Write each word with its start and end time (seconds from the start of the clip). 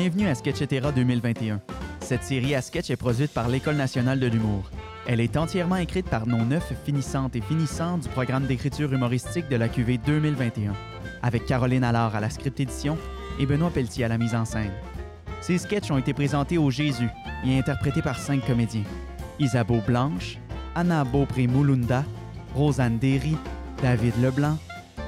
Bienvenue 0.00 0.28
à 0.28 0.36
Sketchetera 0.36 0.92
2021. 0.92 1.60
Cette 1.98 2.22
série 2.22 2.54
à 2.54 2.62
sketch 2.62 2.88
est 2.88 2.96
produite 2.96 3.32
par 3.32 3.48
l'École 3.48 3.74
nationale 3.74 4.20
de 4.20 4.28
l'humour. 4.28 4.70
Elle 5.08 5.18
est 5.18 5.36
entièrement 5.36 5.74
écrite 5.74 6.08
par 6.08 6.24
nos 6.24 6.44
neuf 6.44 6.72
finissantes 6.84 7.34
et 7.34 7.40
finissants 7.40 7.98
du 7.98 8.08
programme 8.08 8.46
d'écriture 8.46 8.92
humoristique 8.92 9.48
de 9.48 9.56
la 9.56 9.68
QV 9.68 9.98
2021, 9.98 10.72
avec 11.20 11.46
Caroline 11.46 11.82
Allard 11.82 12.14
à 12.14 12.20
la 12.20 12.30
script 12.30 12.60
édition 12.60 12.96
et 13.40 13.46
Benoît 13.46 13.70
Pelletier 13.70 14.04
à 14.04 14.08
la 14.08 14.18
mise 14.18 14.36
en 14.36 14.44
scène. 14.44 14.70
Ces 15.40 15.58
sketchs 15.58 15.90
ont 15.90 15.98
été 15.98 16.14
présentés 16.14 16.58
au 16.58 16.70
Jésus 16.70 17.08
et 17.44 17.58
interprétés 17.58 18.00
par 18.00 18.20
cinq 18.20 18.46
comédiens. 18.46 18.84
Isabeau 19.40 19.80
Blanche, 19.84 20.38
Anna 20.76 21.02
Beaupré-Moulunda, 21.02 22.04
Rosanne 22.54 22.98
Derry, 22.98 23.36
David 23.82 24.14
Leblanc 24.22 24.58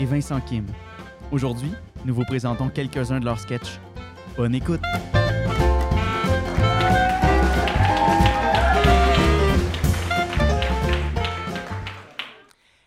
et 0.01 0.05
Vincent 0.05 0.41
Kim. 0.41 0.67
Aujourd'hui, 1.31 1.71
nous 2.05 2.13
vous 2.13 2.25
présentons 2.25 2.69
quelques-uns 2.71 3.21
de 3.21 3.25
leurs 3.25 3.39
sketchs. 3.39 3.79
Bonne 4.37 4.55
écoute! 4.55 4.81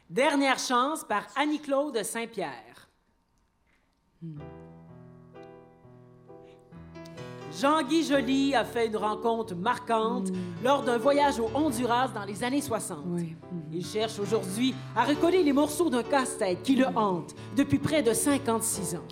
Dernière 0.09 0.59
chance 0.59 1.03
par 1.03 1.23
Annie-Claude 1.35 2.03
Saint-Pierre. 2.03 2.89
Hmm. 4.21 4.39
Jean-Guy 7.59 8.03
Joly 8.03 8.55
a 8.55 8.65
fait 8.65 8.87
une 8.87 8.97
rencontre 8.97 9.55
marquante 9.55 10.29
lors 10.63 10.81
d'un 10.81 10.97
voyage 10.97 11.39
au 11.39 11.49
Honduras 11.53 12.07
dans 12.07 12.25
les 12.25 12.43
années 12.43 12.61
60. 12.61 13.05
Il 13.71 13.85
cherche 13.85 14.17
aujourd'hui 14.19 14.73
à 14.95 15.03
recoller 15.03 15.43
les 15.43 15.53
morceaux 15.53 15.89
d'un 15.89 16.03
casse-tête 16.03 16.63
qui 16.63 16.75
le 16.75 16.87
hante 16.87 17.35
depuis 17.55 17.77
près 17.77 18.01
de 18.01 18.13
56 18.13 18.95
ans. 18.95 19.07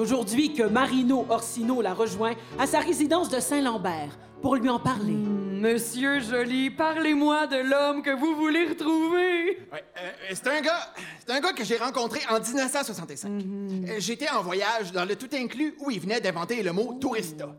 C'est 0.00 0.04
aujourd'hui 0.04 0.54
que 0.54 0.62
Marino 0.62 1.26
Orsino 1.28 1.82
l'a 1.82 1.92
rejoint 1.92 2.34
à 2.58 2.66
sa 2.66 2.78
résidence 2.78 3.28
de 3.28 3.38
Saint-Lambert 3.38 4.18
pour 4.40 4.56
lui 4.56 4.70
en 4.70 4.80
parler. 4.80 5.12
Monsieur 5.12 6.20
Joly, 6.20 6.70
parlez-moi 6.70 7.46
de 7.46 7.56
l'homme 7.56 8.02
que 8.02 8.08
vous 8.08 8.34
voulez 8.34 8.66
retrouver. 8.68 9.58
Ouais, 9.70 9.84
euh, 9.98 10.10
c'est 10.30 10.46
un 10.46 10.62
gars, 10.62 10.94
c'est 11.18 11.30
un 11.30 11.40
gars 11.40 11.52
que 11.52 11.64
j'ai 11.64 11.76
rencontré 11.76 12.18
en 12.30 12.40
1965. 12.40 13.28
Euh, 13.30 13.96
J'étais 13.98 14.30
en 14.30 14.40
voyage 14.40 14.90
dans 14.90 15.04
le 15.04 15.16
tout 15.16 15.28
inclus 15.34 15.74
où 15.80 15.90
il 15.90 16.00
venait 16.00 16.22
d'inventer 16.22 16.62
le 16.62 16.72
mot 16.72 16.94
tourista. 16.98 17.54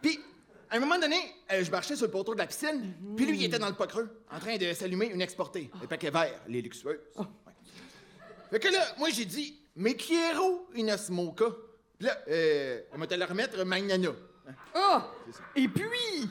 Puis, 0.00 0.20
à 0.70 0.76
un 0.76 0.78
moment 0.78 1.00
donné, 1.00 1.16
euh, 1.52 1.64
je 1.64 1.72
marchais 1.72 1.96
sur 1.96 2.06
le 2.06 2.12
poteau 2.12 2.34
de 2.34 2.38
la 2.38 2.46
piscine, 2.46 2.94
puis 3.16 3.26
lui, 3.26 3.36
il 3.36 3.44
était 3.46 3.58
dans 3.58 3.68
le 3.68 3.74
pas 3.74 3.88
creux, 3.88 4.08
en 4.32 4.38
train 4.38 4.56
de 4.58 4.72
s'allumer 4.74 5.06
une 5.06 5.22
exportée, 5.22 5.72
le 5.80 5.88
paquet 5.88 6.10
vert, 6.10 6.40
les 6.46 6.62
luxueuses. 6.62 7.00
Ouais. 7.16 7.24
Fait 8.52 8.60
que 8.60 8.68
là, 8.68 8.94
moi, 8.96 9.08
j'ai 9.10 9.24
dit, 9.24 9.57
mais 9.78 9.94
Quiero 9.94 10.66
une 10.74 10.96
smoka. 10.96 11.46
Puis 11.98 12.06
là, 12.06 12.18
euh, 12.28 12.80
elle 12.92 12.98
m'a 12.98 13.06
te 13.06 13.14
la 13.14 13.26
remettre 13.26 13.64
Magnana. 13.64 14.10
Oh! 14.76 14.98
Et 15.54 15.68
puis... 15.68 16.28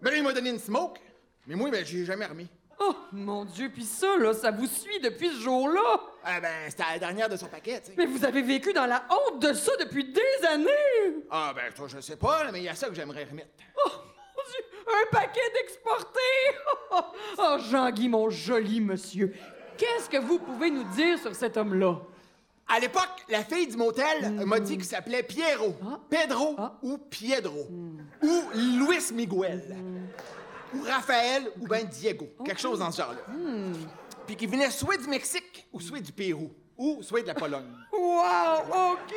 Ben 0.00 0.10
là, 0.10 0.16
il 0.16 0.22
m'a 0.22 0.32
donné 0.32 0.50
une 0.50 0.58
smoke, 0.58 1.00
mais 1.46 1.54
moi, 1.54 1.70
ben, 1.70 1.84
j'ai 1.84 2.04
jamais 2.04 2.26
remis. 2.26 2.48
Oh, 2.78 2.94
mon 3.12 3.44
Dieu, 3.44 3.70
puis 3.72 3.84
ça, 3.84 4.16
là, 4.18 4.34
ça 4.34 4.50
vous 4.50 4.66
suit 4.66 5.00
depuis 5.00 5.28
ce 5.28 5.40
jour-là? 5.40 6.00
Ah 6.22 6.40
ben, 6.40 6.68
c'était 6.68 6.84
la 6.92 6.98
dernière 6.98 7.28
de 7.28 7.36
son 7.36 7.46
paquet, 7.46 7.80
tu 7.80 7.86
sais. 7.86 7.94
Mais 7.96 8.04
vous 8.04 8.24
avez 8.24 8.42
vécu 8.42 8.72
dans 8.72 8.84
la 8.84 9.06
honte 9.08 9.40
de 9.40 9.54
ça 9.54 9.72
depuis 9.80 10.12
des 10.12 10.46
années. 10.46 11.24
Ah 11.30 11.52
ben, 11.56 11.72
toi, 11.72 11.88
je 11.88 12.00
sais 12.00 12.16
pas, 12.16 12.44
là, 12.44 12.52
mais 12.52 12.60
il 12.60 12.64
y 12.64 12.68
a 12.68 12.74
ça 12.74 12.88
que 12.88 12.94
j'aimerais 12.94 13.24
remettre. 13.24 13.48
Oh, 13.84 13.90
mon 13.90 14.42
Dieu, 14.50 14.64
un 14.86 15.10
paquet 15.10 15.40
d'exportés. 15.54 16.20
Oh, 16.92 17.00
oh, 17.38 17.56
Jean-Guy, 17.70 18.08
mon 18.10 18.28
joli 18.28 18.80
monsieur, 18.80 19.32
qu'est-ce 19.78 20.10
que 20.10 20.18
vous 20.18 20.38
pouvez 20.38 20.70
nous 20.70 20.84
dire 20.94 21.18
sur 21.18 21.34
cet 21.34 21.56
homme-là? 21.56 22.02
À 22.68 22.80
l'époque, 22.80 23.24
la 23.28 23.44
fille 23.44 23.68
du 23.68 23.76
motel 23.76 24.32
m'a 24.44 24.58
dit 24.58 24.74
qu'il 24.76 24.84
s'appelait 24.84 25.22
Piero, 25.22 25.74
Pedro 26.10 26.56
ou 26.82 26.98
Piedro, 26.98 27.68
ou 28.22 28.42
Luis 28.54 29.12
Miguel, 29.12 29.76
ou 30.74 30.82
Raphaël 30.82 31.48
ou 31.60 31.66
ben 31.68 31.86
Diego, 31.86 32.28
quelque 32.44 32.60
chose 32.60 32.80
dans 32.80 32.90
ce 32.90 33.02
genre-là. 33.02 33.20
Puis 34.26 34.34
qu'il 34.34 34.48
venait 34.50 34.70
soit 34.70 34.96
du 34.96 35.06
Mexique 35.08 35.66
ou 35.72 35.80
soit 35.80 36.00
du 36.00 36.10
Pérou, 36.10 36.50
ou 36.76 37.02
soit 37.02 37.22
de 37.22 37.28
la 37.28 37.34
Pologne. 37.34 37.70
Wow, 37.92 38.92
OK. 38.94 39.14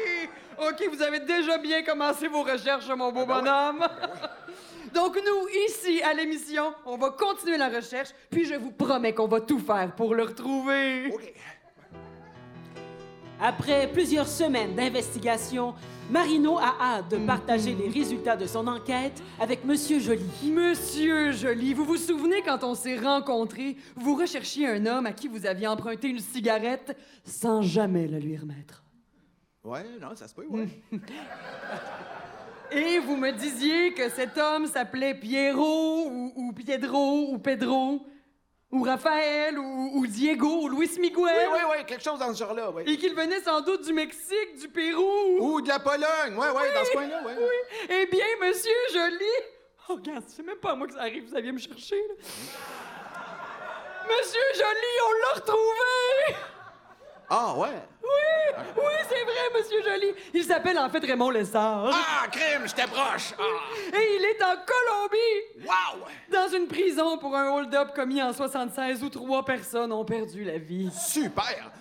OK, 0.60 0.90
vous 0.92 1.02
avez 1.02 1.20
déjà 1.22 1.58
bien 1.58 1.84
commencé 1.84 2.28
vos 2.28 2.44
recherches, 2.44 2.88
mon 2.90 3.12
beau 3.12 3.26
bonhomme. 3.26 3.86
Donc, 4.94 5.16
nous, 5.16 5.48
ici, 5.68 6.02
à 6.02 6.14
l'émission, 6.14 6.74
on 6.86 6.98
va 6.98 7.12
continuer 7.12 7.58
la 7.58 7.70
recherche, 7.70 8.10
puis 8.30 8.46
je 8.46 8.56
vous 8.56 8.72
promets 8.72 9.14
qu'on 9.14 9.28
va 9.28 9.42
tout 9.42 9.60
faire 9.60 9.94
pour 9.96 10.16
le 10.16 10.24
retrouver. 10.24 11.08
OK. 11.14 11.34
Après 13.42 13.88
plusieurs 13.88 14.28
semaines 14.28 14.76
d'investigation, 14.76 15.74
Marino 16.12 16.58
a 16.58 16.76
hâte 16.82 17.12
de 17.12 17.26
partager 17.26 17.74
les 17.74 17.88
résultats 17.88 18.36
de 18.36 18.46
son 18.46 18.68
enquête 18.68 19.24
avec 19.40 19.64
Monsieur 19.64 20.00
Joly. 20.02 20.52
Monsieur 20.52 21.32
Joly, 21.32 21.74
vous 21.74 21.86
vous 21.86 21.96
souvenez 21.96 22.42
quand 22.42 22.66
on 22.66 22.76
s'est 22.76 22.98
rencontrés, 22.98 23.78
vous 23.96 24.16
recherchiez 24.16 24.68
un 24.68 24.86
homme 24.86 25.06
à 25.06 25.14
qui 25.14 25.30
vous 25.30 25.46
aviez 25.46 25.68
emprunté 25.68 26.10
une 26.10 26.20
cigarette 26.20 26.98
sans 27.24 27.62
jamais 27.62 28.08
la 28.08 28.20
lui 28.20 28.36
remettre. 28.36 28.84
Ouais, 29.64 29.86
non, 30.02 30.10
ça 30.16 30.28
se 30.28 30.36
peut, 30.36 30.46
ouais. 30.50 30.68
Et 32.72 33.00
vous 33.00 33.16
me 33.16 33.32
disiez 33.32 33.94
que 33.94 34.10
cet 34.10 34.38
homme 34.38 34.68
s'appelait 34.68 35.14
Piero 35.14 36.10
ou, 36.10 36.34
ou 36.36 36.52
Piedro 36.52 37.32
ou 37.32 37.40
Pedro 37.40 38.06
ou 38.72 38.84
Raphaël 38.84 39.58
ou, 39.58 39.92
ou 39.96 40.08
Diego 40.08 40.64
ou 40.64 40.70
Luis 40.70 40.92
Miguel. 41.00 41.18
Oui, 41.18 41.32
oui, 41.54 41.60
oui, 41.72 41.86
quelque 41.86 42.04
chose 42.04 42.20
dans 42.20 42.34
ce 42.34 42.40
genre-là, 42.40 42.72
oui. 42.72 42.84
Et 42.86 42.98
qu'il 42.98 43.16
venait 43.16 43.42
sans 43.42 43.62
doute 43.62 43.84
du 43.84 43.94
Mexique, 43.94 44.60
du 44.60 44.70
Pérou. 44.70 45.38
Ou 45.40 45.62
de 45.62 45.68
la 45.68 45.80
Pologne, 45.80 46.36
ouais, 46.36 46.50
ouais, 46.50 46.74
dans 46.74 46.86
ce 46.86 46.92
coin-là, 46.92 47.24
ouais. 47.24 47.36
Oui. 47.38 47.86
Eh 47.90 48.06
bien, 48.06 48.26
monsieur 48.42 48.72
Joly. 48.94 49.26
Oh, 49.90 49.96
regarde, 49.96 50.24
c'est 50.28 50.46
même 50.46 50.58
pas 50.58 50.72
à 50.72 50.76
moi 50.76 50.88
que 50.88 50.94
ça 50.94 51.00
arrive, 51.00 51.28
vous 51.28 51.36
alliez 51.36 51.52
me 51.52 51.58
chercher, 51.58 51.96
là. 51.96 52.14
Monsieur 54.08 54.42
Joly, 54.56 54.94
on 55.08 55.14
l'a 55.22 55.40
retrouvé! 55.40 56.36
Ah, 57.30 57.54
ouais? 57.58 57.68
Oui, 58.02 58.64
oui, 58.78 58.94
c'est 59.08 59.24
vrai, 59.24 59.58
monsieur 59.60 59.84
Joly. 59.84 60.14
Il 60.34 60.44
s'appelle 60.44 60.80
en 60.80 60.90
fait 60.90 61.00
Raymond 61.06 61.30
Lessard. 61.30 61.90
Ah, 61.94 62.28
crime, 62.32 62.64
j'étais 62.66 62.88
proche. 62.88 63.34
Ah. 63.38 63.44
Et 63.98 64.16
il 64.18 64.26
est 64.26 64.44
en 64.44 64.56
Colombie, 64.66 65.68
Wow! 65.68 66.06
dans 66.32 66.48
une 66.58 66.68
prison 66.68 67.18
pour 67.20 67.36
un 67.36 67.50
hold-up 67.52 67.94
commis 67.96 68.22
en 68.22 68.34
76 68.34 69.04
où 69.04 69.10
trois 69.10 69.46
personnes 69.46 69.92
ont 69.92 70.06
perdu 70.06 70.44
la 70.44 70.58
vie. 70.58 70.90
Super! 70.92 71.72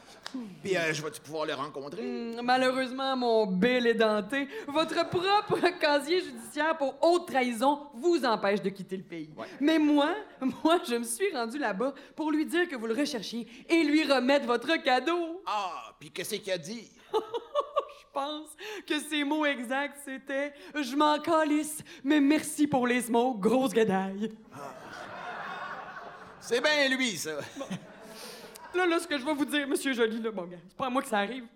Puis, 0.62 0.76
euh, 0.76 0.92
je 0.92 1.02
vais-tu 1.02 1.20
pouvoir 1.20 1.46
le 1.46 1.54
rencontrer? 1.54 2.02
Hum, 2.02 2.40
Malheureusement, 2.42 3.16
mon 3.16 3.46
bel 3.46 3.86
est 3.86 3.94
denté. 3.94 4.48
Votre 4.66 5.08
propre 5.08 5.58
casier 5.80 6.20
judiciaire 6.22 6.76
pour 6.76 6.94
haute 7.02 7.26
trahison 7.26 7.86
vous 7.94 8.24
empêche 8.24 8.60
de 8.62 8.68
quitter 8.70 8.96
le 8.96 9.02
pays. 9.02 9.30
Mais 9.60 9.78
moi, 9.78 10.14
moi, 10.64 10.80
je 10.88 10.96
me 10.96 11.04
suis 11.04 11.32
rendu 11.32 11.58
là-bas 11.58 11.94
pour 12.16 12.30
lui 12.30 12.44
dire 12.46 12.68
que 12.68 12.76
vous 12.76 12.86
le 12.86 12.94
recherchiez 12.94 13.46
et 13.68 13.82
lui 13.84 14.04
remettre 14.04 14.46
votre 14.46 14.76
cadeau. 14.82 15.42
Ah, 15.46 15.94
puis 15.98 16.10
qu'est-ce 16.10 16.34
qu'il 16.36 16.52
a 16.52 16.58
dit? 16.58 16.90
Je 17.12 18.20
pense 18.20 18.48
que 18.86 18.98
ses 18.98 19.22
mots 19.22 19.46
exacts, 19.46 19.98
c'était 20.04 20.52
«Je 20.74 20.96
m'en 20.96 21.18
calisse, 21.20 21.78
mais 22.02 22.20
merci 22.20 22.66
pour 22.66 22.84
les 22.86 23.02
smokes, 23.02 23.38
grosse 23.38 23.72
gadaille. 23.72 24.32
C'est 26.40 26.60
bien 26.60 26.88
lui, 26.88 27.16
ça.» 27.16 27.30
Là, 28.74 28.86
là, 28.86 28.98
ce 28.98 29.06
que 29.06 29.18
je 29.18 29.24
vais 29.24 29.34
vous 29.34 29.44
dire, 29.44 29.66
Monsieur 29.66 29.92
Joly, 29.92 30.20
là, 30.20 30.30
bon, 30.30 30.44
gars, 30.44 30.58
c'est 30.68 30.76
pas 30.76 30.86
à 30.86 30.90
moi 30.90 31.02
que 31.02 31.08
ça 31.08 31.18
arrive. 31.18 31.46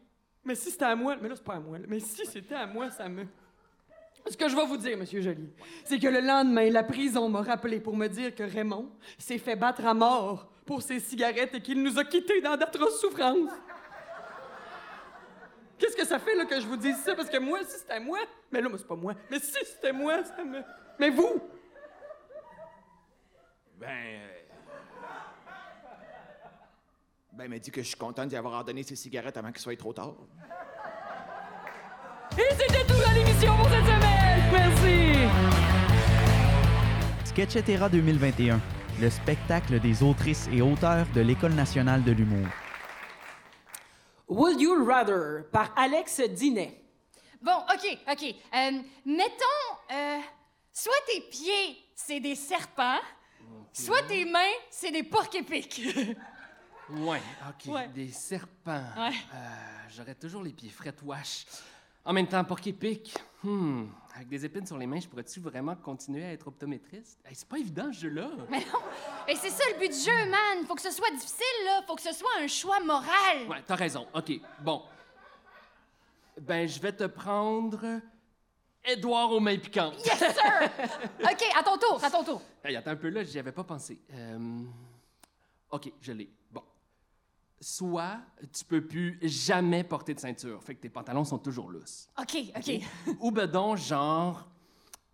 Mais 0.44 0.54
si 0.54 0.70
c'était 0.70 0.86
à 0.86 0.96
moi, 0.96 1.16
mais 1.20 1.28
là, 1.28 1.36
c'est 1.36 1.44
pas 1.44 1.54
à 1.54 1.60
moi. 1.60 1.78
Mais 1.86 2.00
si 2.00 2.26
c'était 2.26 2.54
à 2.54 2.66
moi, 2.66 2.90
ça 2.90 3.08
me... 3.08 3.26
Ce 4.28 4.36
que 4.36 4.48
je 4.48 4.54
vais 4.54 4.66
vous 4.66 4.76
dire, 4.76 4.96
Monsieur 4.96 5.20
Joly, 5.20 5.50
c'est 5.84 5.98
que 5.98 6.06
le 6.06 6.20
lendemain, 6.20 6.70
la 6.70 6.84
prison 6.84 7.28
m'a 7.28 7.42
rappelé 7.42 7.80
pour 7.80 7.96
me 7.96 8.06
dire 8.06 8.34
que 8.34 8.44
Raymond 8.44 8.88
s'est 9.18 9.38
fait 9.38 9.56
battre 9.56 9.84
à 9.84 9.94
mort 9.94 10.48
pour 10.64 10.80
ses 10.80 11.00
cigarettes 11.00 11.54
et 11.54 11.60
qu'il 11.60 11.82
nous 11.82 11.98
a 11.98 12.04
quittés 12.04 12.40
dans 12.40 12.56
d'atroces 12.56 13.00
souffrances. 13.00 13.50
Qu'est-ce 15.76 15.96
que 15.96 16.06
ça 16.06 16.20
fait 16.20 16.36
là, 16.36 16.44
que 16.44 16.60
je 16.60 16.66
vous 16.66 16.76
dise 16.76 16.96
ça? 16.98 17.16
Parce 17.16 17.28
que 17.28 17.38
moi, 17.38 17.58
si 17.64 17.78
c'était 17.78 17.94
à 17.94 18.00
moi, 18.00 18.20
mais 18.52 18.60
là, 18.60 18.69
c'est 18.76 18.87
pas 18.87 18.94
moi. 18.94 19.14
Mais 19.28 19.40
si 19.40 19.52
c'était 19.64 19.92
moi, 19.92 20.22
ça 20.22 20.44
me. 20.44 20.62
Mais 21.00 21.10
vous! 21.10 21.40
Ben. 23.81 23.88
euh, 23.88 24.42
Ben, 27.34 27.44
il 27.44 27.50
m'a 27.50 27.58
dit 27.58 27.70
que 27.70 27.82
je 27.82 27.88
suis 27.88 27.96
content 27.96 28.26
d'y 28.26 28.37
avoir 28.37 28.52
ordonné 28.52 28.82
ses 28.82 28.94
cigarettes 28.94 29.38
avant 29.38 29.50
qu'il 29.50 29.62
soit 29.62 29.79
trop 29.79 29.94
tard. 29.94 30.12
Et 32.37 32.43
c'était 32.50 32.84
tout 32.87 33.02
à 33.08 33.14
l'émission 33.14 33.56
pour 33.56 33.70
cette 33.70 33.87
semaine! 33.87 34.50
Merci! 34.52 35.29
Sketchetera 37.25 37.88
2021, 37.88 38.61
le 39.00 39.08
spectacle 39.08 39.81
des 39.81 40.02
autrices 40.02 40.46
et 40.52 40.61
auteurs 40.61 41.06
de 41.14 41.23
l'École 41.23 41.55
nationale 41.55 42.05
de 42.05 42.12
l'humour. 42.12 42.46
Would 44.28 44.61
You 44.61 44.85
Rather 44.85 45.44
par 45.50 45.73
Alex 45.75 46.20
Dinet. 46.20 46.82
Bon, 47.40 47.56
OK, 47.73 47.99
OK. 48.11 48.25
Euh, 48.25 48.70
mettons, 49.06 49.64
euh, 49.90 50.19
soit 50.70 50.93
tes 51.06 51.23
pieds, 51.23 51.78
c'est 51.94 52.20
des 52.20 52.35
serpents, 52.35 53.00
soit 53.73 54.02
tes 54.02 54.26
mains, 54.26 54.52
c'est 54.70 54.90
des 54.90 55.02
porcs 55.02 55.35
épics. 55.35 55.81
Ouais, 56.90 57.23
ok. 57.49 57.73
Ouais. 57.73 57.88
Des 57.88 58.08
serpents. 58.11 58.84
Ouais. 58.96 59.12
Euh, 59.34 59.38
J'aurais 59.88 60.14
toujours 60.14 60.43
les 60.43 60.52
pieds 60.52 60.70
frais 60.70 60.94
wash. 61.05 61.46
En 62.05 62.12
même 62.12 62.26
temps, 62.26 62.43
porc 62.44 62.67
épic. 62.67 63.17
Hmm, 63.44 63.84
avec 64.14 64.29
des 64.29 64.44
épines 64.44 64.67
sur 64.67 64.76
les 64.76 64.87
mains, 64.87 65.00
je 65.00 65.08
pourrais-tu 65.08 65.40
vraiment 65.40 65.76
continuer 65.76 66.25
à 66.25 66.32
être 66.32 66.49
optométriste? 66.49 67.20
Hey, 67.25 67.34
c'est 67.34 67.49
pas 67.49 67.58
évident, 67.58 67.93
ce 67.93 68.00
jeu-là. 68.00 68.29
Mais 68.50 68.58
non! 68.61 68.81
Et 69.29 69.37
c'est 69.37 69.50
ça 69.50 69.64
le 69.73 69.79
but 69.79 69.88
du 69.93 69.99
jeu, 69.99 70.31
man! 70.31 70.67
Faut 70.67 70.75
que 70.75 70.82
ce 70.82 70.90
soit 70.90 71.11
difficile, 71.11 71.64
là! 71.64 71.82
Faut 71.87 71.94
que 71.94 72.02
ce 72.02 72.12
soit 72.12 72.31
un 72.40 72.46
choix 72.49 72.81
moral! 72.81 73.46
Ouais, 73.49 73.62
t'as 73.67 73.76
raison. 73.76 74.06
OK, 74.14 74.32
bon. 74.61 74.82
Ben, 76.40 76.69
je 76.69 76.81
vais 76.81 76.93
te 76.93 77.05
prendre... 77.05 78.00
Édouard 78.85 79.31
aux 79.31 79.38
mains 79.40 79.58
piquantes. 79.58 80.05
Yes, 80.05 80.19
sir! 80.19 80.70
OK, 81.20 81.44
à 81.56 81.62
ton 81.62 81.78
tour, 81.78 82.00
à 82.02 82.11
ton 82.11 82.25
tour. 82.25 82.43
Hey, 82.64 82.75
attends 82.75 82.90
un 82.90 82.96
peu, 82.96 83.11
là, 83.11 83.23
j'y 83.23 83.38
avais 83.38 83.52
pas 83.52 83.62
pensé. 83.62 84.00
Euh, 84.12 84.64
OK, 85.70 85.93
je 86.00 86.12
l'ai. 86.12 86.28
Bon. 86.50 86.62
Soit 87.64 88.19
tu 88.53 88.64
peux 88.64 88.85
plus 88.85 89.19
jamais 89.23 89.85
porter 89.85 90.14
de 90.14 90.19
ceinture, 90.19 90.61
fait 90.64 90.75
que 90.75 90.81
tes 90.81 90.88
pantalons 90.88 91.23
sont 91.25 91.38
toujours 91.38 91.70
lousses. 91.70 92.09
OK, 92.20 92.37
OK. 92.56 92.81
Ou 93.20 93.31
ben 93.31 93.47
donc, 93.47 93.79
genre, 93.79 94.49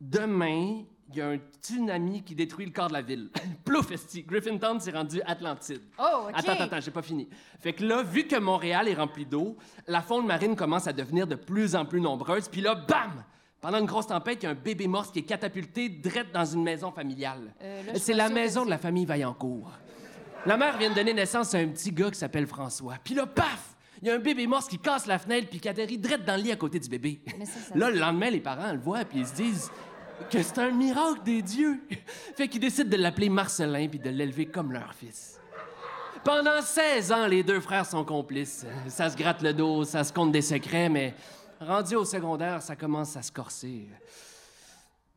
demain, 0.01 0.83
il 1.11 1.17
y 1.17 1.21
a 1.21 1.29
un 1.29 1.39
tsunami 1.63 2.23
qui 2.23 2.35
détruit 2.35 2.65
le 2.65 2.73
corps 2.73 2.89
de 2.89 2.95
la 2.95 3.03
ville. 3.03 3.29
Plouf, 3.67 3.91
esti, 3.91 4.23
Griffintown 4.23 4.81
s'est 4.81 4.93
rendu 4.93 5.21
Atlantide. 5.27 5.83
Oh, 5.99 6.29
OK. 6.29 6.33
Attends, 6.35 6.53
attends, 6.53 6.65
attends, 6.65 6.81
j'ai 6.81 6.91
pas 6.91 7.03
fini. 7.03 7.29
Fait 7.61 7.75
que 7.75 7.85
là, 7.85 8.03
vu 8.03 8.27
que 8.27 8.37
Montréal 8.37 8.89
est 8.89 8.95
rempli 8.95 9.27
d'eau, 9.27 9.59
la 9.87 10.01
faune 10.01 10.27
marine 10.27 10.57
commence 10.57 10.87
à 10.87 10.95
devenir 10.95 11.27
de 11.27 11.35
plus 11.35 11.77
en 11.77 11.85
plus 11.85 12.01
nombreuse, 12.01 12.49
puis 12.49 12.63
là, 12.63 12.75
bam! 12.75 13.25
Pendant 13.61 13.79
une 13.79 13.87
grosse 13.87 14.07
tempête, 14.07 14.43
il 14.43 14.47
y 14.47 14.49
a 14.49 14.53
un 14.53 14.55
bébé 14.55 14.87
morse 14.87 15.11
qui 15.11 15.19
est 15.19 15.25
catapulté 15.25 15.89
direct 15.91 16.33
dans 16.33 16.45
une 16.47 16.63
maison 16.63 16.93
familiale. 16.93 17.53
Euh, 17.61 17.83
C'est 17.97 18.15
la 18.15 18.29
maison 18.29 18.65
de 18.65 18.71
la 18.71 18.79
famille 18.79 19.05
Vaillancourt. 19.05 19.73
La 20.49 20.57
mère 20.57 20.79
vient 20.79 20.89
de 20.89 20.95
donner 20.95 21.13
naissance 21.13 21.55
à 21.55 21.59
un 21.59 21.69
petit 21.69 21.93
gars 21.93 22.11
qui 22.11 22.19
s'appelle 22.19 22.47
François. 22.47 22.95
Puis 23.05 23.13
là, 23.13 23.27
paf! 23.27 23.77
Il 24.01 24.09
y 24.09 24.11
a 24.11 24.15
un 24.15 24.19
bébé 24.19 24.47
morse 24.47 24.67
qui 24.67 24.79
casse 24.79 25.05
la 25.05 25.19
fenêtre 25.19 25.49
puis 25.51 25.61
qui 25.61 25.69
atterrit 25.69 25.99
direct 25.99 26.25
dans 26.25 26.37
le 26.37 26.43
lit 26.43 26.53
à 26.53 26.57
côté 26.57 26.81
du 26.81 26.89
bébé. 26.89 27.21
Mais 27.39 27.45
ça, 27.45 27.61
ça- 27.69 27.77
Là, 27.77 27.91
le 27.91 27.99
lendemain, 27.99 28.31
les 28.31 28.41
parents 28.41 28.73
le 28.73 28.79
voient 28.79 29.05
puis 29.05 29.19
ils 29.19 29.27
se 29.27 29.35
disent 29.35 29.71
que 30.31 30.43
c'est 30.43 30.57
un 30.59 30.71
miracle 30.71 31.23
des 31.23 31.43
dieux. 31.43 31.83
fait 32.35 32.49
qu'ils 32.49 32.63
décident 32.63 32.89
de 32.89 32.97
l'appeler 32.97 33.29
Marcelin 33.29 33.89
puis 33.89 33.99
de 33.99 34.09
l'élever 34.09 34.47
comme 34.47 34.73
leur 34.73 34.95
fils. 34.95 35.39
Pendant 36.25 36.63
16 36.63 37.13
ans, 37.13 37.27
les 37.27 37.43
deux 37.43 37.61
frères 37.61 37.85
sont 37.85 38.07
complices. 38.07 38.65
Ça 38.89 39.11
se 39.11 39.19
gratte 39.19 39.43
le 39.43 39.53
dos, 39.53 39.85
ça 39.85 40.03
se 40.03 40.15
compte 40.15 40.33
des 40.33 40.41
secrets, 40.41 40.89
mais 40.89 41.15
rendu 41.61 41.95
au 41.95 42.07
secondaire, 42.07 42.63
ça 42.63 42.75
commence 42.75 43.15
à 43.19 43.23
se 43.23 43.31
corser. 43.33 43.87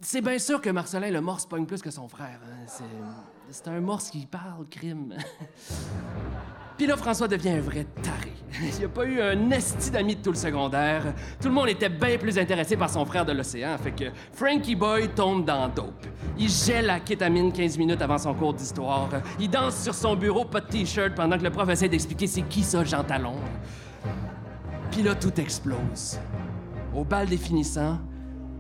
C'est 0.01 0.21
bien 0.21 0.39
sûr 0.39 0.59
que 0.59 0.69
Marcelin 0.71 1.09
le 1.09 1.21
morse 1.21 1.45
pogne 1.45 1.65
plus 1.65 1.81
que 1.81 1.89
son 1.91 2.09
frère. 2.09 2.41
hein. 2.43 3.23
C'est- 3.49 3.67
un 3.67 3.81
morse 3.81 4.09
qui 4.09 4.25
parle 4.25 4.65
crime. 4.69 5.13
Puis 6.77 6.87
là, 6.87 6.95
François 6.97 7.27
devient 7.27 7.49
un 7.49 7.61
vrai 7.61 7.85
taré. 8.01 8.31
Il 8.61 8.79
n'y 8.79 8.85
a 8.85 8.89
pas 8.89 9.05
eu 9.05 9.21
un 9.21 9.51
esti 9.51 9.91
d'amis 9.91 10.15
de 10.15 10.21
tout 10.21 10.31
le 10.31 10.37
secondaire. 10.37 11.03
Tout 11.39 11.47
le 11.49 11.53
monde 11.53 11.69
était 11.69 11.89
bien 11.89 12.17
plus 12.17 12.39
intéressé 12.39 12.75
par 12.75 12.89
son 12.89 13.05
frère 13.05 13.25
de 13.25 13.33
l'océan. 13.33 13.77
Fait 13.77 13.91
que 13.91 14.05
Frankie 14.33 14.75
Boy 14.75 15.09
tombe 15.09 15.45
dans 15.45 15.67
dope. 15.69 16.05
Il 16.39 16.49
gèle 16.49 16.87
la 16.87 16.99
kétamine 16.99 17.51
15 17.51 17.77
minutes 17.77 18.01
avant 18.01 18.17
son 18.17 18.33
cours 18.33 18.53
d'histoire. 18.53 19.09
Il 19.39 19.49
danse 19.49 19.83
sur 19.83 19.93
son 19.93 20.15
bureau, 20.15 20.45
pas 20.45 20.61
de 20.61 20.67
t-shirt, 20.67 21.13
pendant 21.13 21.37
que 21.37 21.43
le 21.43 21.51
prof 21.51 21.69
essaie 21.69 21.89
d'expliquer 21.89 22.25
c'est 22.27 22.41
qui 22.43 22.63
ça, 22.63 22.83
Jean 22.83 23.03
Talon. 23.03 23.35
Puis 24.89 25.03
là, 25.03 25.13
tout 25.13 25.39
explose. 25.39 26.19
Au 26.95 27.03
bal 27.03 27.27
des 27.27 27.37
finissants, 27.37 27.99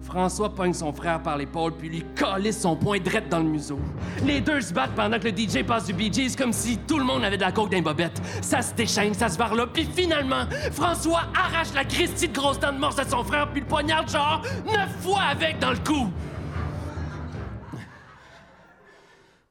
François 0.01 0.53
pogne 0.53 0.73
son 0.73 0.91
frère 0.91 1.21
par 1.21 1.37
l'épaule 1.37 1.73
puis 1.73 1.89
lui 1.89 2.05
calisse 2.15 2.61
son 2.61 2.75
poing 2.75 2.99
drette 2.99 3.29
dans 3.29 3.39
le 3.39 3.45
museau. 3.45 3.79
Les 4.23 4.41
deux 4.41 4.61
se 4.61 4.73
battent 4.73 4.95
pendant 4.95 5.19
que 5.19 5.27
le 5.27 5.37
DJ 5.37 5.63
passe 5.65 5.85
du 5.85 5.93
Bee 5.93 6.11
Gees 6.11 6.35
comme 6.35 6.51
si 6.51 6.77
tout 6.79 6.97
le 6.97 7.03
monde 7.03 7.23
avait 7.23 7.37
de 7.37 7.41
la 7.41 7.51
coke 7.51 7.69
d'un 7.69 7.81
bobette. 7.81 8.21
Ça 8.41 8.61
se 8.61 8.73
déchaîne, 8.73 9.13
ça 9.13 9.29
se 9.29 9.37
là, 9.37 9.67
puis 9.67 9.85
finalement, 9.85 10.45
François 10.71 11.23
arrache 11.35 11.73
la 11.73 11.85
Christie 11.85 12.27
de 12.27 12.33
grosse 12.33 12.59
dent 12.59 12.73
de 12.73 12.77
morse 12.77 12.99
à 12.99 13.07
son 13.07 13.23
frère 13.23 13.51
puis 13.51 13.61
le 13.61 13.67
poignarde 13.67 14.09
genre 14.09 14.41
neuf 14.65 14.89
fois 15.01 15.21
avec 15.21 15.59
dans 15.59 15.71
le 15.71 15.79
cou. 15.79 16.09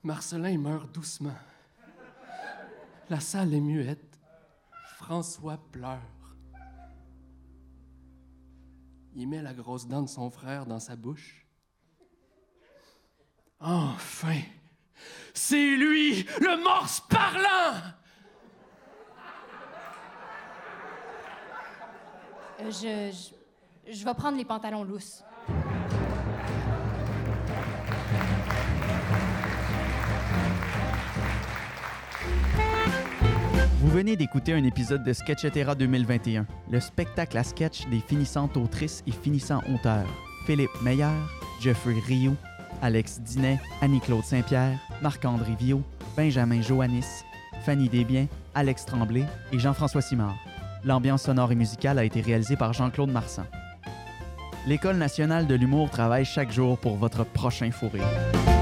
Marcelin 0.03 0.57
meurt 0.59 0.93
doucement. 0.93 1.37
La 3.09 3.21
salle 3.21 3.55
est 3.55 3.61
muette. 3.61 4.19
François 4.97 5.59
pleure. 5.73 5.99
Il 9.15 9.29
met 9.29 9.43
la 9.43 9.53
grosse 9.53 9.87
dent 9.87 10.03
de 10.03 10.09
son 10.09 10.31
frère 10.31 10.67
dans 10.67 10.81
sa 10.81 10.97
bouche. 10.97 11.47
Enfin! 13.59 14.41
C'est 15.35 15.77
lui, 15.77 16.25
le 16.41 16.63
morse 16.63 17.01
parlant! 17.09 17.81
Euh, 22.61 22.71
je, 22.71 23.11
je. 23.13 23.41
Je 23.93 24.05
vais 24.05 24.15
prendre 24.15 24.37
les 24.37 24.45
pantalons 24.45 24.85
lousses. 24.85 25.25
Vous 33.81 33.89
venez 33.89 34.15
d'écouter 34.15 34.53
un 34.53 34.63
épisode 34.65 35.05
de 35.05 35.13
Sketchetera 35.15 35.75
2021, 35.75 36.47
le 36.71 36.81
spectacle 36.81 37.39
à 37.39 37.43
sketch 37.43 37.87
des 37.87 38.01
finissantes 38.01 38.59
autrices 38.59 39.03
et 39.07 39.11
finissants 39.11 39.63
auteurs. 39.75 40.07
Philippe 40.45 40.83
Meyer, 40.83 41.07
Jeffrey 41.63 41.95
Rioux, 42.07 42.37
Alex 42.83 43.21
Dinet, 43.23 43.59
Annie-Claude 43.81 44.23
Saint-Pierre, 44.23 44.79
Marc-André 45.01 45.57
Viau, 45.59 45.81
Benjamin 46.15 46.61
Joannis, 46.61 47.25
Fanny 47.65 47.89
Desbiens, 47.89 48.27
Alex 48.55 48.85
Tremblay 48.85 49.25
et 49.51 49.59
Jean-François 49.59 50.03
Simard. 50.03 50.37
L'ambiance 50.85 51.23
sonore 51.23 51.51
et 51.51 51.55
musicale 51.55 51.99
a 51.99 52.05
été 52.05 52.21
réalisée 52.21 52.57
par 52.57 52.75
Jean-Claude 52.75 53.11
Marsan. 53.11 53.47
L'École 54.67 54.99
nationale 54.99 55.47
de 55.47 55.55
l'humour 55.55 55.89
travaille 55.89 56.27
chaque 56.27 56.53
jour 56.53 56.77
pour 56.77 56.99
votre 56.99 57.25
prochain 57.25 57.71
fou 57.71 57.89
rire. 57.89 58.60